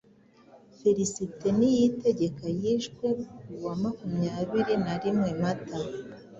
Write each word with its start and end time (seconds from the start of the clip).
Félicité 0.79 1.47
Niyitegeka: 1.57 2.45
Yishwe 2.61 3.07
ku 3.37 3.49
wa 3.63 3.73
makumyaniri 3.81 4.73
narimwe 4.83 5.29
Mata 5.41 5.77